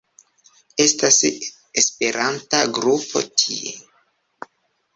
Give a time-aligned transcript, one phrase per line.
[0.85, 1.19] Estas
[1.83, 3.77] esperanta grupo tie.